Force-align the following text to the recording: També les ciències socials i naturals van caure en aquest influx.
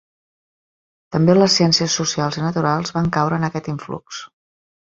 També 1.15 1.35
les 1.35 1.57
ciències 1.59 1.99
socials 2.01 2.39
i 2.41 2.43
naturals 2.47 2.97
van 2.99 3.13
caure 3.19 3.41
en 3.41 3.49
aquest 3.51 3.73
influx. 3.77 4.27